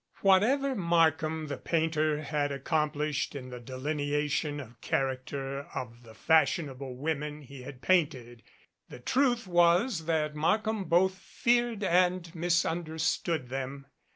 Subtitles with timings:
[0.21, 7.43] Whatever Markham the painter had accomplished in the delineation of character of the fashionable women
[7.43, 8.41] he had painted,
[8.89, 13.85] the truth was that Markham both feared and misunderstood them.